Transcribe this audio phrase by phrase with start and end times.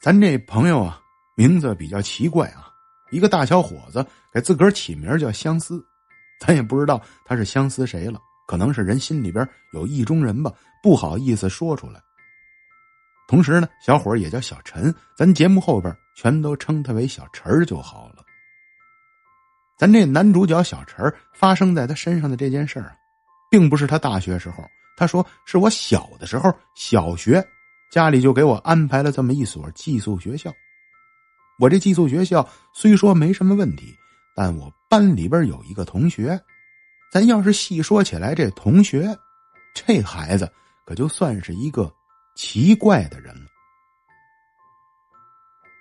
[0.00, 1.00] 咱这朋友啊，
[1.34, 2.70] 名字比较奇怪啊，
[3.10, 5.84] 一个大小伙子给自个儿起名叫相思，
[6.38, 10.52] 咱也不知道他是相思谁了，可能是人心里边有意中人吧，
[10.84, 12.00] 不好意思说出来。
[13.26, 18.24] 同时呢，小伙也叫小陈，咱节目后边全都称他为小陈就好了。
[19.76, 22.94] 咱这男主角小陈发生在他身上的这件事儿啊，
[23.50, 24.64] 并不是他大学时候，
[24.96, 27.44] 他说是我小的时候，小学。
[27.90, 30.52] 家里就给我安排了这么一所寄宿学校。
[31.58, 33.96] 我这寄宿学校虽说没什么问题，
[34.34, 36.38] 但我班里边有一个同学，
[37.10, 39.16] 咱要是细说起来，这同学，
[39.74, 40.50] 这孩子
[40.84, 41.92] 可就算是一个
[42.36, 43.50] 奇怪的人了。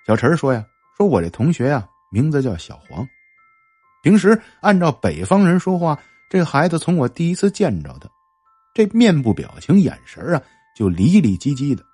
[0.06, 0.66] 小陈说呀
[0.98, 3.06] ：“说我这同学呀，名字叫小黄。
[4.02, 6.00] 平时按照北方人说话，
[6.30, 8.10] 这孩子从我第一次见着他，
[8.74, 10.42] 这面部表情、眼神啊，
[10.76, 11.86] 就离离唧唧的。”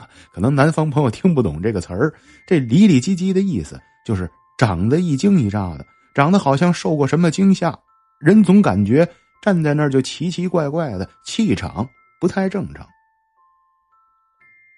[0.32, 2.12] 可能南方朋友听不懂这个词儿，
[2.46, 7.78] 这“里里唧唧”的意思就是长得一惊一乍的，长得好像受过什么惊吓，
[8.20, 9.08] 人总感觉
[9.42, 11.88] 站在那儿就奇奇怪怪的，气场
[12.20, 12.86] 不太正常。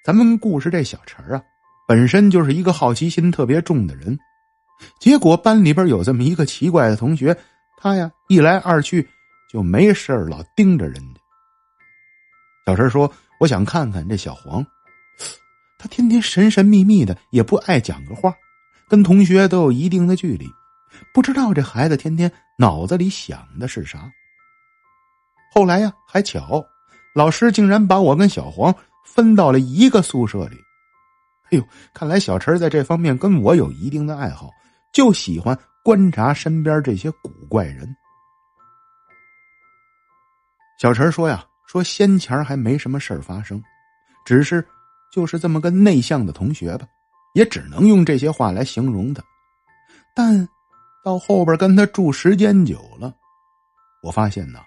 [0.04, 1.42] 咱们故事这小陈啊，
[1.88, 4.18] 本身就是一个好奇心特别重的人，
[5.00, 7.36] 结果班里边有这么一个奇怪的同学，
[7.78, 9.08] 他呀一来二去
[9.50, 11.20] 就没事老盯着人家。
[12.66, 14.64] 小陈说：“我想看看这小黄。”
[15.84, 18.34] 他天天神神秘秘的，也不爱讲个话，
[18.88, 20.48] 跟同学都有一定的距离。
[21.12, 24.10] 不知道这孩子天天脑子里想的是啥。
[25.52, 26.64] 后来呀，还巧，
[27.14, 28.74] 老师竟然把我跟小黄
[29.05, 30.56] 分到了一个宿舍里。
[31.50, 34.48] 哎呦，看来小陈在这方面跟我有一定的爱好，
[34.90, 37.94] 就喜欢观察身边这些古怪人。
[40.80, 43.62] 小陈说呀，说先前还没什么事儿发生，
[44.24, 44.66] 只是。
[45.14, 46.88] 就是这么个内向的同学吧，
[47.34, 49.22] 也只能用这些话来形容他。
[50.12, 50.48] 但
[51.05, 53.14] 到后边跟他住时间久了，
[54.02, 54.58] 我发现呢，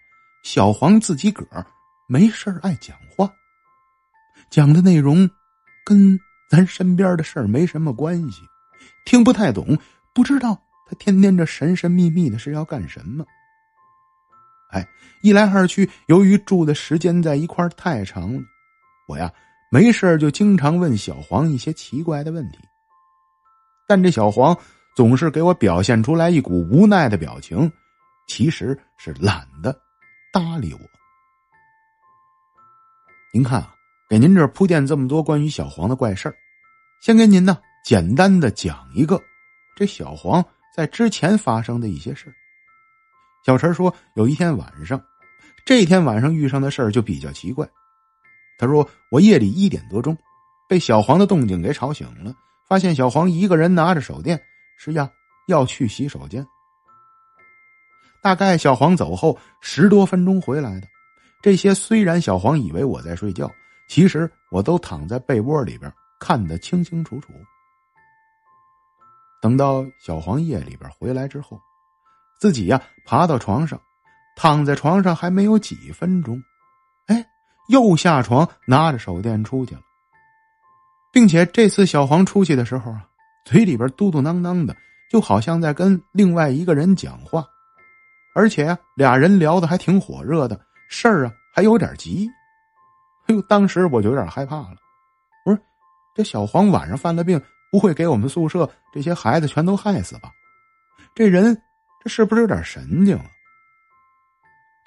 [0.46, 1.66] 小黄自己个儿
[2.08, 3.30] 没事爱讲话，
[4.50, 5.30] 讲的内容
[5.86, 6.18] 跟
[6.50, 8.42] 咱身边的事儿没什么关系，
[9.04, 9.78] 听不太懂，
[10.14, 13.26] 不知道他天天这神神秘秘的是要干什么。
[14.72, 14.88] 哎，
[15.22, 18.42] 一来二去，由于住的时间在一块太长了，
[19.10, 19.30] 我呀。
[19.70, 22.60] 没事就经常问小黄一些奇怪的问题，
[23.86, 24.58] 但这小黄
[24.96, 27.70] 总是给我表现出来一股无奈的表情，
[28.28, 29.78] 其实是懒得
[30.32, 30.80] 搭理我。
[33.34, 33.76] 您看啊，
[34.10, 36.36] 给您这铺垫这么多关于小黄的怪事儿，
[37.02, 39.22] 先给您呢简单的讲一个
[39.76, 42.34] 这小黄在之前发生的一些事
[43.46, 45.02] 小陈说，有一天晚上，
[45.66, 47.68] 这天晚上遇上的事儿就比较奇怪。
[48.58, 50.18] 他说：“我夜里一点多钟，
[50.68, 52.34] 被小黄的动静给吵醒了，
[52.68, 54.42] 发现小黄一个人拿着手电，
[54.78, 55.10] 是呀
[55.48, 56.46] 要去洗手间。
[58.20, 60.88] 大概小黄走后十多分钟回来的。
[61.40, 63.50] 这些虽然小黄以为我在睡觉，
[63.88, 67.32] 其实我都躺在被窝里边看得清清楚楚。
[69.40, 71.62] 等到小黄夜里边回来之后，
[72.40, 73.80] 自己呀爬到床上，
[74.36, 76.42] 躺在床上还没有几分钟。”
[77.68, 79.82] 又下床拿着手电出去了，
[81.12, 83.06] 并且这次小黄出去的时候啊，
[83.46, 84.76] 嘴里边嘟嘟囔囔的，
[85.10, 87.46] 就好像在跟另外一个人讲话，
[88.34, 92.30] 而且啊，俩人聊的还挺火热的，事儿啊还有点急。
[93.28, 94.76] 哎呦，当时我就有点害怕了，
[95.46, 95.62] 我说
[96.16, 100.32] ：“这小黄晚上犯了病，不会给我们宿舍这些孩子全都害死吧？
[101.14, 101.62] 这人
[102.02, 103.26] 这是不是有点神经啊？”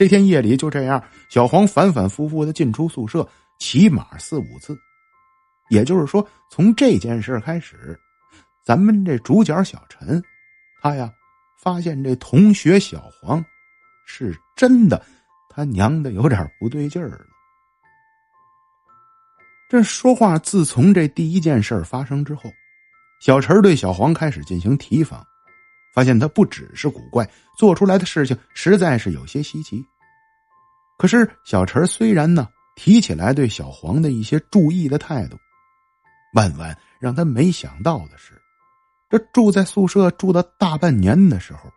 [0.01, 3.29] 这天夜里就这样，小黄反反复复的进出宿舍，
[3.59, 4.75] 起码四五次。
[5.69, 8.01] 也就是说，从这件事开始，
[8.65, 10.23] 咱们这主角小陈，
[10.81, 11.13] 他呀
[11.59, 13.45] 发现这同学小黄
[14.07, 15.05] 是真的，
[15.51, 17.27] 他娘的有点不对劲儿了。
[19.69, 22.51] 这说话，自从这第一件事发生之后，
[23.21, 25.23] 小陈对小黄开始进行提防。
[25.93, 29.85] 发现他不只是古怪，做出来的事情实在是有些稀奇。
[31.01, 35.39] 可是小陈虽然呢提起来对小黄的一些注意的态度，
[36.35, 38.39] 万万让他没想到的是，
[39.09, 41.73] 这住在宿舍住了大半年的时候，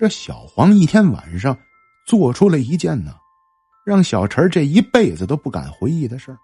[0.00, 1.56] 这小黄一天晚上
[2.04, 3.14] 做出了一件呢，
[3.86, 6.36] 让小陈这一辈子都不敢回忆的事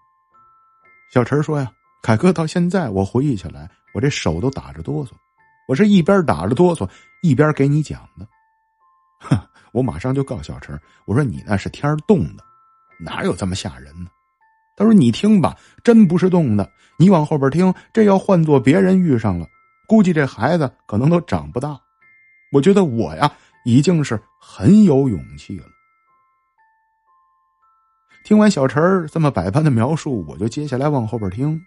[1.11, 1.69] 小陈说呀
[2.01, 5.09] ：“凯哥，到现在我回忆起来，我这手都打着哆嗦。”
[5.67, 6.89] 我是一边打着哆嗦，
[7.21, 8.25] 一边给你讲的。
[9.77, 10.75] 我马上就告小陈，
[11.05, 12.43] 我说你那是天冻的，
[12.99, 14.09] 哪有这么吓人呢？
[14.75, 19.45] 他说你听吧，真不是冻的，你往后边听，这要换做别人遇上了，
[19.87, 21.79] 估计这孩子可能都长不大。
[22.51, 23.31] 我觉得我呀，
[23.65, 25.67] 已经是很有勇气了。
[28.23, 31.61] 听完小陈这么百般的描述，我就接下来往后边听。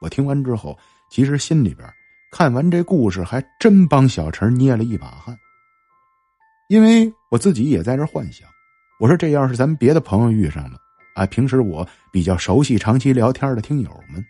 [0.00, 0.76] 我听完之后，
[1.08, 1.88] 其实心里边
[2.32, 5.38] 看完这故事，还真帮小陈捏了一把汗。
[6.68, 8.48] 因为我自己也在这幻想，
[8.98, 10.78] 我说这要是咱们别的朋友遇上了，
[11.14, 14.24] 啊，平时我比较熟悉、长期聊天的听友们，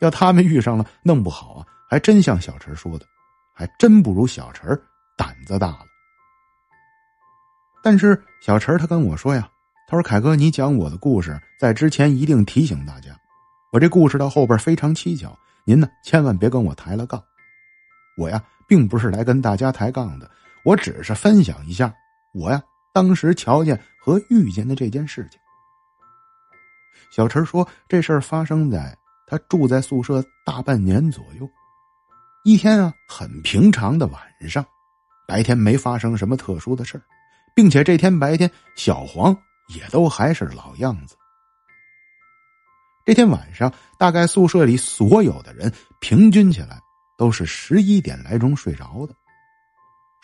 [0.00, 3.06] 要他们遇上了，弄不好啊，还真像小陈说的，
[3.54, 4.68] 还真不如小陈
[5.16, 5.86] 胆子大了。
[7.82, 9.48] 但是小陈他跟我说呀。
[9.88, 13.16] 他说：“凯哥，你讲我的故事，在之前一定提醒大家，
[13.70, 15.32] 我这故事到后边非常蹊跷，
[15.64, 17.22] 您呢千万别跟我抬了杠。
[18.16, 20.28] 我呀，并不是来跟大家抬杠的，
[20.66, 21.94] 我只是分享一下
[22.34, 22.60] 我呀
[22.92, 25.40] 当时瞧见和遇见的这件事情。”
[27.10, 28.94] 小陈说：“这事儿发生在
[29.26, 31.48] 他住在宿舍大半年左右，
[32.44, 34.66] 一天啊很平常的晚上，
[35.26, 37.02] 白天没发生什么特殊的事儿，
[37.54, 39.34] 并且这天白天小黄。”
[39.74, 41.16] 也都还是老样子。
[43.04, 43.68] 这天晚上，
[43.98, 46.80] 大概宿舍里所有的人平均起来
[47.18, 49.14] 都是十一点来钟睡着的。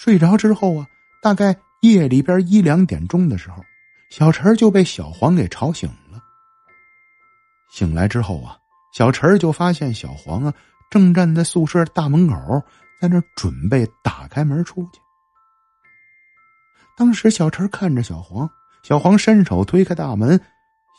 [0.02, 0.86] 睡着之后啊，
[1.22, 3.62] 大概夜里边一两点钟的时候，
[4.10, 6.20] 小陈就被小黄给吵醒了。
[7.70, 8.58] 醒来之后啊，
[8.92, 10.52] 小陈就发现小黄啊
[10.90, 12.60] 正站在宿舍大门口，
[13.00, 15.00] 在那准备打开门出去。
[16.96, 18.50] 当时小陈看着小黄。
[18.82, 20.40] 小黄伸手推开大门，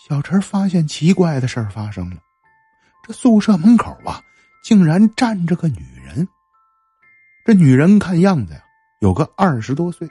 [0.08, 2.22] 小陈发现奇怪的事儿发生了。
[3.06, 4.24] 这宿舍门口啊，
[4.64, 6.26] 竟然站着个女人。
[7.44, 8.64] 这女人看样子呀，
[9.04, 10.10] 有个二十多岁。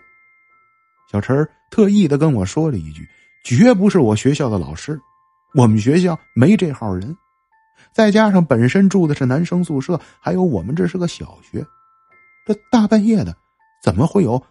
[1.10, 3.08] 小陈特意的跟我说了一句
[3.42, 5.00] ：“绝不是我学校的老师，
[5.54, 7.16] 我们学校没这号人。
[7.94, 11.66] 再加上本身住的是男生宿舍，还有我们这是个小学，
[12.44, 13.34] 这大半夜的，
[13.82, 14.42] 怎么会有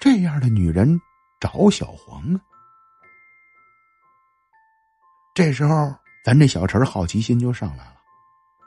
[0.00, 0.98] 这样的女人？”
[1.38, 2.40] 找小黄啊！
[5.34, 5.94] 这时候，
[6.24, 7.96] 咱这小陈好奇心就上来了。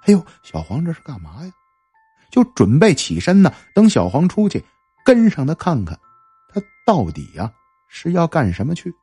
[0.04, 1.52] 哎呦，小黄这是干嘛呀？
[2.30, 3.52] 就准备起身呢。
[3.74, 4.64] 等小黄出去，
[5.10, 6.00] 跟上他看看，
[6.48, 7.52] 他到底呀
[7.88, 8.94] 是要干什么去？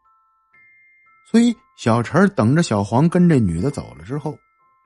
[1.28, 4.38] 所以，小陈等着小黄跟这女的走了之后，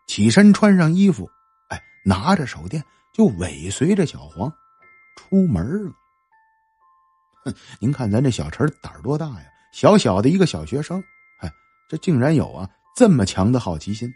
[0.07, 1.31] 起身穿上衣服，
[1.69, 2.83] 哎，拿着手电
[3.13, 4.51] 就尾随着小黄
[5.15, 5.93] 出门了。
[7.45, 9.45] 哼，您看咱这小陈胆儿多大呀？
[9.75, 11.05] 小小的一个小学生，
[11.41, 11.53] 哎，
[11.87, 14.11] 这竟然有啊这么强的好奇心！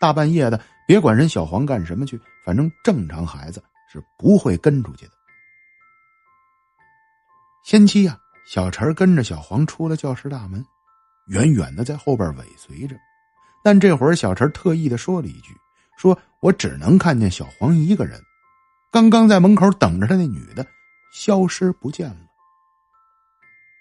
[0.00, 5.12] 大半夜的，别管人小黄干什么去，反正正常孩子是不会跟出去的。
[7.70, 10.60] 先期呀，小陈跟着小黄出了教室大门，
[11.28, 12.96] 远远的在后边尾随着。
[13.62, 15.54] 但这会儿，小陈特意的说了一句
[15.96, 18.20] ：“说我只能看见小黄一个人，
[18.90, 20.66] 刚刚在门口等着他那女的
[21.12, 22.16] 消失不见了。”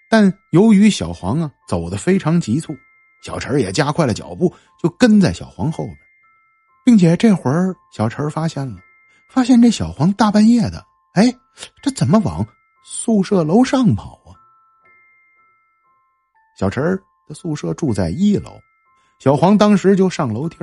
[0.08, 2.78] 但由于小黄啊走的非常急促，
[3.24, 5.98] 小陈也加快了脚步，就跟在小黄后边，
[6.86, 8.80] 并且这会儿小陈发现了，
[9.32, 11.34] 发现这小黄大半夜的，哎，
[11.82, 12.46] 这怎么往
[12.92, 14.34] 宿舍楼上跑啊？
[16.58, 16.84] 小陈
[17.28, 18.60] 的宿舍住在一楼，
[19.20, 20.58] 小黄当时就上楼梯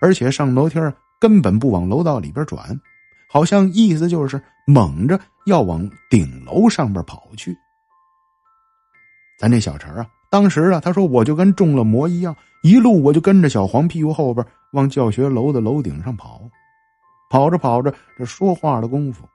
[0.00, 0.78] 而且上楼梯
[1.18, 2.80] 根本不往楼道里边转，
[3.28, 7.52] 好像意思就是猛着要往顶楼上边跑去。
[9.36, 16.48] 咱这小陈啊，当时啊，他说我就跟中了魔一样，一路我就跟着小黄屁股后边往教学楼的楼顶上跑，
[17.28, 19.28] 跑着跑着，这说话的功夫，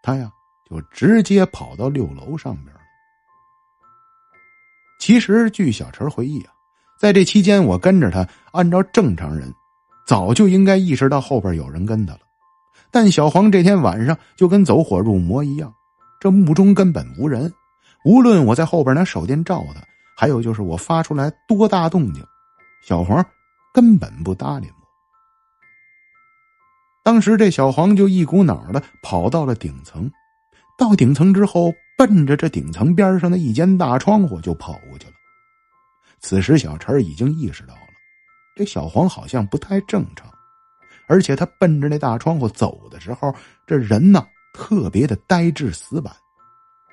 [0.00, 0.30] 他呀
[0.70, 2.80] 就直接跑到六楼上边了。
[4.98, 6.52] 其实据小陈回忆啊，
[6.98, 9.52] 在这期间我跟着他，按照正常人，
[10.06, 12.20] 早就应该意识到后边有人跟他了，
[12.90, 15.72] 但小黄这天晚上就跟走火入魔一样，
[16.20, 17.52] 这墓中根本无人。
[18.04, 19.80] 无论我在后边拿手电照他，
[20.16, 22.24] 还有就是我发出来多大动静，
[22.82, 23.24] 小黄
[23.72, 24.74] 根本不搭理我。
[27.04, 30.10] 当时这小黄就一股脑的跑到了顶层，
[30.78, 35.14] 到顶层之后，奔着这顶层边上的一间大窗户就跑过去了。
[36.20, 37.80] 此时小陈已经意识到了，
[38.54, 40.32] 这小黄好像不太正常，
[41.08, 43.34] 而且他奔着那大窗户走的时候，
[43.66, 46.14] 这人呢特别的呆滞死板。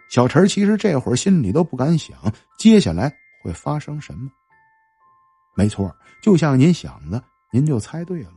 [0.09, 2.17] 小陈其实这会儿心里都不敢想
[2.57, 4.29] 接下来会发生什么。
[5.55, 8.31] 没错，就像您想的，您就猜对了。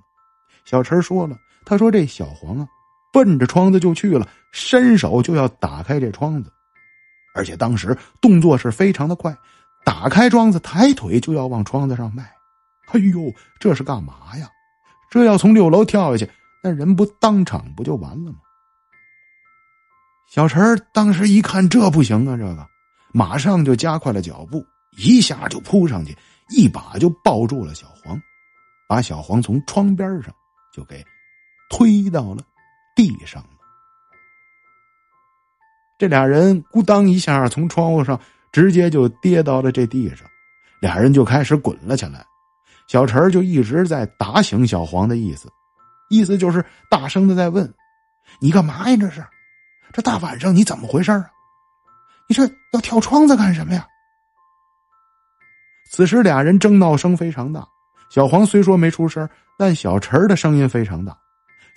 [0.67, 2.69] 小陈说了，他说这小黄啊，
[3.13, 6.51] 奔着窗子就去了，伸手就要打开这窗子，
[7.35, 9.37] 而且当时动作是非常的快，
[9.85, 12.23] 打开窗子，抬腿就要往窗子上迈。
[12.93, 14.49] 哎呦，这是干嘛呀？
[15.11, 16.31] 这要从六楼跳下去，
[16.63, 18.39] 那人不当场不就完了吗？
[20.31, 20.61] 小陈
[20.93, 22.67] 当时一看这不行啊，这个
[23.13, 24.63] 马上就加快了脚步，
[24.99, 26.15] 一下就扑上去，
[26.51, 28.21] 一把就抱住了小黄，
[28.87, 30.35] 把小黄从窗边上
[30.75, 31.03] 就给
[31.71, 32.43] 推到了
[32.99, 33.41] 地上。
[35.97, 40.27] 这俩人咕当一下从窗户上直接就跌到了这地上，
[40.81, 42.27] 俩人就开始滚了起来。
[42.89, 45.49] 小陈就一直在打醒小黄的意思，
[46.11, 47.73] 意思就是大声的在问
[48.43, 48.97] ：“你干嘛呀？
[48.97, 49.25] 这是？
[49.93, 51.31] 这大晚上你怎么回事啊？
[52.27, 53.87] 你这要跳窗子干什么呀？”
[55.89, 57.65] 此时俩人争闹声非常大，
[58.11, 61.17] 小黄虽说没出声，但小陈的声音非常大，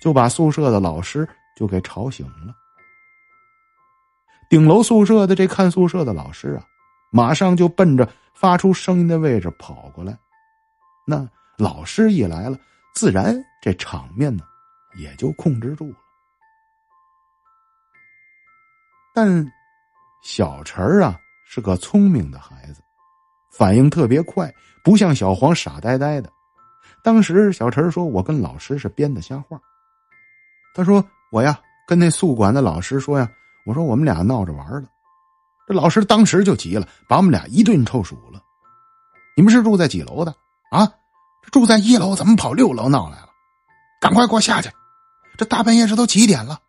[0.02, 2.54] 就把宿舍的老师就给吵醒了。
[4.50, 6.66] 顶楼宿舍的这看宿舍的老师啊，
[7.12, 10.18] 马上就奔着发出声音的位置跑过来。
[11.06, 11.26] 那
[11.58, 12.58] 老师一来了，
[12.94, 14.44] 自然这场面呢
[14.98, 15.96] 也就控制住了。
[19.14, 19.50] 但
[20.22, 22.82] 小陈啊是个聪明的孩子，
[23.52, 24.54] 反应特别快，
[24.84, 26.30] 不像小黄傻呆呆的。
[27.04, 29.60] 当时小陈说：“我跟老师是编的瞎话。”
[30.74, 33.30] 他说：“我呀跟那宿管的老师说呀。”
[33.64, 34.90] 我说我们俩闹着玩了，
[35.68, 38.42] 这老师当时就急了，把我们俩一顿臭数了。
[39.38, 40.36] 你们是住在几楼的
[40.72, 40.92] 啊？
[41.44, 43.30] 这住在一楼，怎么跑六楼闹来了？
[44.02, 44.70] 赶快给我下去！
[45.38, 46.60] 这大半夜这都几点了？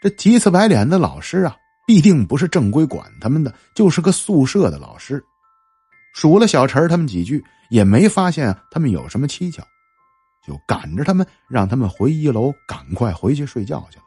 [0.00, 5.20] 这急赤白脸的老师啊，必定不是正规管他们的，就是个宿舍的老师。
[6.14, 9.66] 数了小陈他们几句，也没发现他们有什么蹊跷，
[10.48, 14.04] 就赶着他们，让他们回一楼，赶快回去睡觉去了。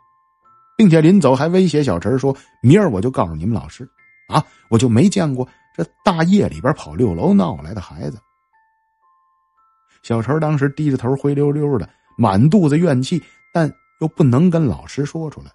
[0.75, 3.87] 并且临走还威胁小陈说：“明儿我就告诉你们老师，
[4.27, 8.17] 啊，我就没见过这大夜里边跑六楼闹来的孩子。”
[10.01, 13.21] 小陈当时低着头灰溜溜的，满肚子怨气，
[13.53, 15.51] 但又不能跟老师说出来。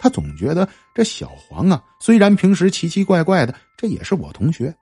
[0.00, 4.74] 他总觉得这小黄啊，虽然平时奇奇怪怪的，这也是我同学，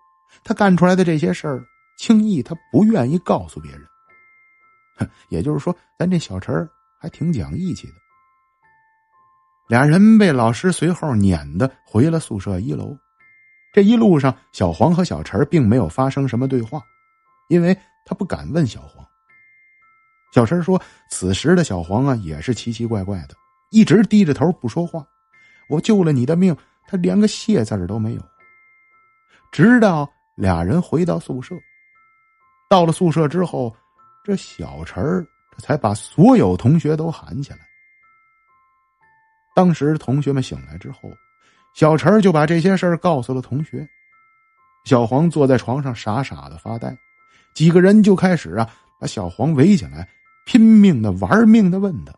[0.42, 1.62] 他干出来的这些事儿，
[1.98, 3.82] 轻易他不愿意告诉别人。
[5.30, 7.94] 也就是说，咱这小陈还挺讲义气的。
[9.68, 12.96] 俩人被老师随后撵的回了宿舍一楼。
[13.72, 16.82] 这一路上，小黄和小陈并没有发生什么对话，
[17.48, 19.06] 因为他不敢问小黄。
[20.32, 23.34] 小陈说：“此时的小黄啊，也是奇奇怪怪的，
[23.70, 25.04] 一直低着头不说话。
[25.68, 28.22] 我救了你的命，他连个谢字都没有。”
[29.52, 31.56] 直到俩人回到宿舍，
[32.68, 33.74] 到了宿舍之后，
[34.22, 35.02] 这小陈
[35.50, 37.58] 这才把所有同学都喊起来。
[39.54, 41.10] 当时同学们醒来之后，
[41.74, 43.86] 小陈就把这些事儿告诉了同学。
[44.84, 46.96] 小黄坐在床上傻傻的发呆，
[47.54, 50.08] 几个人就开始啊把小黄围起来，
[50.46, 52.14] 拼命的玩命的问他，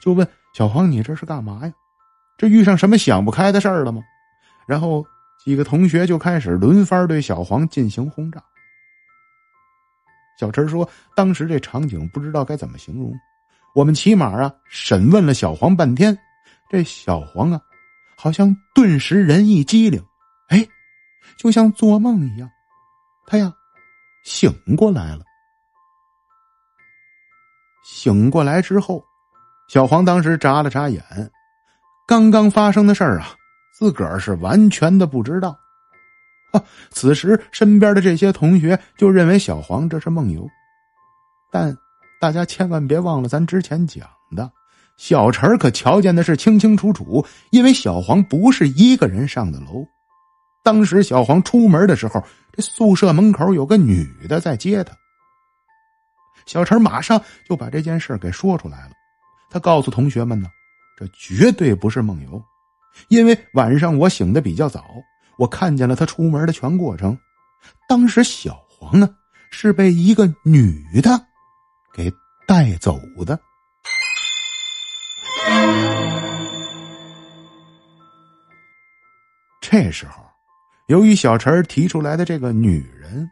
[0.00, 1.72] 就问小黄你这是干嘛呀？
[2.36, 4.02] 这遇上什么想不开的事儿了吗？
[4.66, 5.06] 然后
[5.38, 8.42] 几个同学就开始轮番对小黄进行轰炸。
[10.36, 13.12] 小陈说，当时这场景不知道该怎么形容。
[13.74, 16.16] 我们起码啊，审问了小黄半天，
[16.70, 17.60] 这小黄啊，
[18.16, 20.02] 好像顿时人一机灵，
[20.48, 20.66] 哎，
[21.36, 22.50] 就像做梦一样，
[23.26, 23.52] 他呀
[24.24, 25.24] 醒过来了。
[27.84, 29.04] 醒过来之后，
[29.68, 31.02] 小黄当时眨了眨眼，
[32.06, 33.28] 刚刚发生的事儿啊，
[33.78, 35.56] 自个儿是完全的不知道。
[36.90, 40.48] 此时身边的这些同学就认为小黄这是梦游，
[41.50, 41.76] 但。
[42.18, 44.50] 大家千万别忘了，咱之前讲的，
[44.96, 47.24] 小陈可瞧见的是清清楚楚。
[47.50, 49.86] 因为小黄不是一个人上的楼，
[50.64, 54.94] 当时小黄出门的时候，这宿舍门口有个女的在接他。
[56.46, 58.92] 小陈马上就把这件事给说出来了，
[59.50, 60.48] 他告诉同学们呢，
[60.98, 62.42] 这绝对不是梦游，
[63.08, 64.82] 因为晚上我醒的比较早，
[65.38, 67.18] 我看见了他出门的全过程。
[67.88, 69.08] 当时小黄呢
[69.50, 71.26] 是被一个女的。
[71.94, 72.12] 给
[72.46, 73.40] 带走的。
[79.62, 80.22] 这时候，
[80.88, 83.26] 由于小陈提出来的这个女人，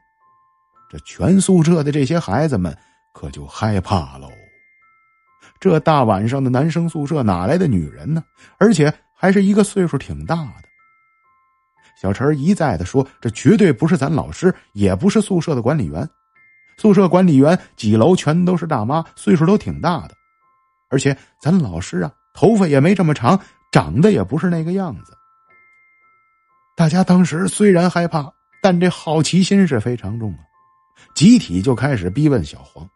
[0.90, 2.74] 这全宿舍的这些孩子们
[3.12, 4.30] 可就害怕喽。
[5.60, 8.24] 这大晚上的男生宿舍哪来的女人呢？
[8.56, 10.63] 而且还是一个岁数挺大的。
[12.04, 16.06] 小陈一再的说：“这绝对不是咱老师，也不是宿舍的管理员。”
[16.76, 20.14] 宿舍管理员几楼全都是大妈，岁数都挺大的，
[20.90, 23.40] 而且咱老师啊，头发也没这么长，
[23.72, 25.16] 长得也不是那个样子。
[26.76, 28.30] 大家当时虽然害怕，
[28.60, 30.40] 但这好奇心是非常重啊。
[31.14, 32.86] 集体就开始逼问小黄，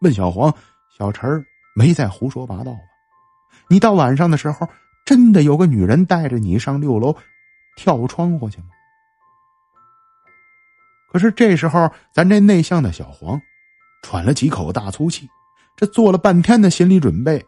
[0.00, 0.52] 问小黄
[0.98, 1.30] ：“小陈
[1.76, 2.80] 没在胡说八道吧？
[3.68, 4.68] 你到晚上的时候，
[5.06, 7.14] 真的有个女人带着你上六楼
[7.78, 8.66] 跳窗户去吗？”
[11.10, 13.40] 可是这时候，咱这内向的小黄
[14.02, 15.26] 喘了几口大粗气，
[15.76, 17.42] 这做了半天的心理准备，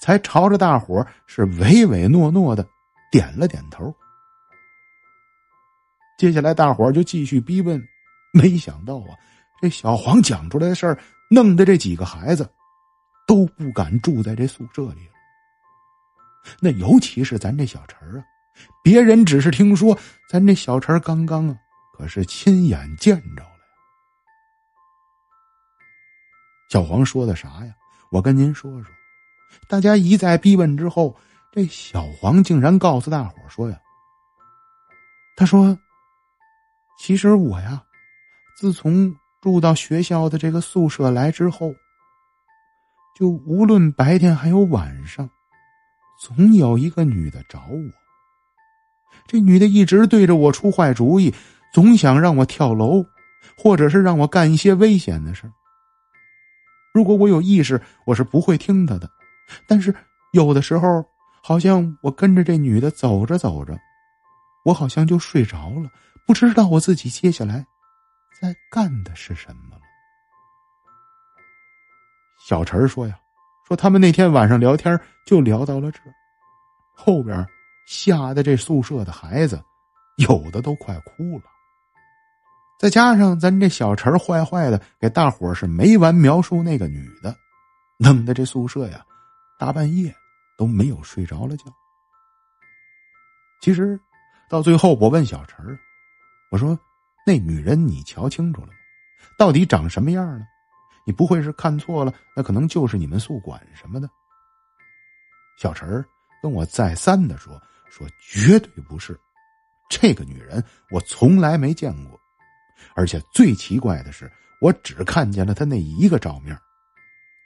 [0.00, 2.66] 才朝着大伙是唯唯诺诺的
[3.10, 3.94] 点了点头。
[6.18, 7.82] 接下来，大伙就继续逼问。
[8.32, 9.16] 没想到啊，
[9.62, 10.98] 这小黄讲出来的事儿，
[11.30, 12.46] 弄得这几个孩子
[13.26, 15.14] 都不敢住在这宿舍里了。
[16.60, 18.24] 那尤其是咱这小陈啊，
[18.82, 19.98] 别人只是听说，
[20.28, 21.56] 咱这小陈刚刚啊。
[21.92, 23.74] 可是亲眼见着了呀！
[26.68, 27.74] 小黄说的啥呀？
[28.10, 28.92] 我跟您说说。
[29.66, 31.16] 大家一再逼问之后，
[31.50, 33.80] 这小黄竟然告诉大伙说呀
[35.36, 35.78] ：“他说，
[36.98, 37.82] 其实我呀，
[38.58, 41.74] 自从住到学校的这个宿舍来之后，
[43.16, 45.30] 就无论白天还有晚上，
[46.20, 48.05] 总有一个女的找我。
[49.26, 51.34] 这女的一直对着我出坏主意。”
[51.74, 53.04] 总想让我跳楼，
[53.54, 55.50] 或者是让我干一些危险的事
[56.94, 59.10] 如果我有意识，我是不会听她的。
[59.66, 59.94] 但是
[60.32, 61.04] 有的时候，
[61.42, 63.78] 好像我跟着这女的走着走着，
[64.64, 65.90] 我好像就睡着了，
[66.26, 67.66] 不知道我自己接下来
[68.40, 69.82] 在干的是什么了。
[72.48, 73.18] 小陈说呀，
[73.68, 76.00] 说他们那天晚上聊天就聊到了这，
[76.94, 77.46] 后边
[77.86, 79.62] 吓得这宿舍的孩子
[80.16, 81.44] 有的都快哭了。
[82.78, 87.34] 再加上咱这小陈坏坏的，给大伙是没完描述那个女的，
[87.96, 89.02] 弄得这宿舍呀，
[89.58, 90.14] 大半夜
[90.58, 91.64] 都没有睡着了觉。
[93.62, 93.98] 其实
[94.50, 95.66] 到最后，我问小陈
[96.50, 96.78] 我说
[97.26, 98.74] ：“那女人你瞧清楚了吗？
[99.38, 100.44] 到底长什么样呢？
[101.06, 102.12] 你不会是看错了？
[102.36, 104.10] 那可能就是你们宿管什么的。”
[105.56, 106.04] 小陈
[106.42, 107.58] 跟我再三的说
[107.96, 109.18] ：“说绝对不是，
[109.88, 112.20] 这个女人我从来没见过。”
[112.94, 114.30] 而且最奇怪的是，
[114.60, 116.54] 我只看见了她那一个照面。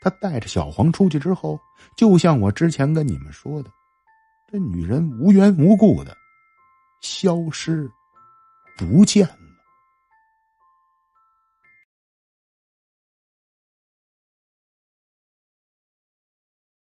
[0.01, 1.61] 她带着小黄出去之后，
[1.97, 3.71] 就像我之前跟你们说的，
[4.51, 6.17] 这女人无缘无故的
[7.01, 7.89] 消失
[8.77, 9.40] 不见了。